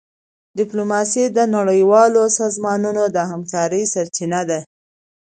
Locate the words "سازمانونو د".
2.39-3.17